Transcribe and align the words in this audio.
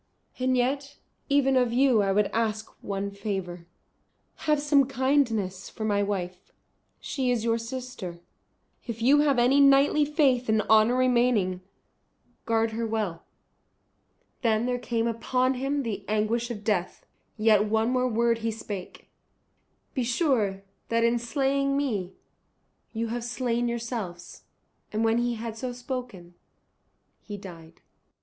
And 0.39 0.57
yet 0.57 0.97
even 1.29 1.55
of 1.55 1.71
you 1.71 2.01
I 2.01 2.11
would 2.11 2.25
ask 2.33 2.71
one 2.83 3.11
favour. 3.11 3.67
Have 4.47 4.59
some 4.59 4.87
kindness 4.87 5.69
for 5.69 5.85
my 5.85 6.01
wife. 6.01 6.51
She 6.99 7.29
is 7.29 7.43
your 7.43 7.59
sister; 7.59 8.19
if 8.87 9.03
you 9.03 9.19
have 9.19 9.37
any 9.37 9.59
knightly 9.59 10.03
faith 10.03 10.49
and 10.49 10.63
honour 10.63 10.95
remaining, 10.95 11.61
guard 12.47 12.71
her 12.71 12.87
well." 12.87 13.25
Then 14.41 14.65
there 14.65 14.79
came 14.79 15.05
upon 15.05 15.53
him 15.53 15.83
the 15.83 16.03
anguish 16.07 16.49
of 16.49 16.63
death. 16.63 17.05
Yet 17.37 17.65
one 17.65 17.91
more 17.91 18.07
word 18.07 18.39
he 18.39 18.49
spake, 18.49 19.07
"Be 19.93 20.01
sure 20.01 20.63
that 20.89 21.03
in 21.03 21.19
slaying 21.19 21.77
me 21.77 22.15
you 22.91 23.09
have 23.09 23.23
slain 23.23 23.67
yourselves." 23.67 24.45
And 24.91 25.03
when 25.05 25.19
he 25.19 25.35
had 25.35 25.55
so 25.59 25.71
spoken 25.73 26.33
he 27.21 27.37
died. 27.37 27.81